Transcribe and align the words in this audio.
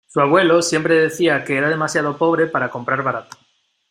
Su 0.07 0.19
abuelo 0.19 0.63
siempre 0.63 0.95
decía 0.95 1.43
que 1.45 1.55
era 1.57 1.69
demasiado 1.69 2.17
pobre 2.17 2.47
para 2.47 2.71
comprar 2.71 3.03
barato. 3.03 3.37